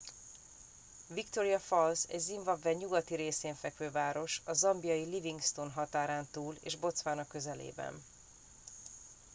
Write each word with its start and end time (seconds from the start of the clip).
victoria 1.09 1.59
falls 1.59 2.03
egy 2.09 2.19
zimbabwe 2.19 2.73
nyugati 2.73 3.15
részén 3.15 3.55
fekvő 3.55 3.91
város 3.91 4.41
a 4.45 4.53
zambiai 4.53 5.03
livingstone 5.05 5.71
határán 5.71 6.27
túl 6.31 6.55
és 6.61 6.75
botswana 6.75 7.27
közelében 7.27 8.03